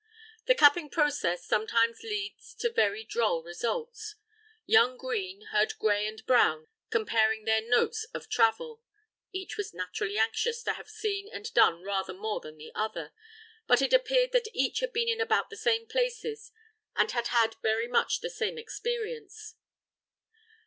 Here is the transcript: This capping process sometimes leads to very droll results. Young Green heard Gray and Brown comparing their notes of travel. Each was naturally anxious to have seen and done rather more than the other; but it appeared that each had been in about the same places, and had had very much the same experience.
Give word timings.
This 0.47 0.57
capping 0.57 0.89
process 0.89 1.45
sometimes 1.45 2.01
leads 2.01 2.55
to 2.55 2.73
very 2.73 3.03
droll 3.03 3.43
results. 3.43 4.15
Young 4.65 4.97
Green 4.97 5.43
heard 5.51 5.77
Gray 5.77 6.07
and 6.07 6.25
Brown 6.25 6.69
comparing 6.89 7.45
their 7.45 7.61
notes 7.61 8.05
of 8.05 8.27
travel. 8.27 8.81
Each 9.31 9.57
was 9.57 9.75
naturally 9.75 10.17
anxious 10.17 10.63
to 10.63 10.73
have 10.73 10.89
seen 10.89 11.29
and 11.31 11.53
done 11.53 11.83
rather 11.83 12.15
more 12.15 12.39
than 12.39 12.57
the 12.57 12.71
other; 12.73 13.13
but 13.67 13.79
it 13.79 13.93
appeared 13.93 14.31
that 14.31 14.47
each 14.55 14.79
had 14.79 14.91
been 14.91 15.07
in 15.07 15.21
about 15.21 15.51
the 15.51 15.55
same 15.55 15.85
places, 15.85 16.51
and 16.95 17.11
had 17.11 17.27
had 17.27 17.57
very 17.61 17.87
much 17.87 18.21
the 18.21 18.31
same 18.31 18.57
experience. 18.57 19.53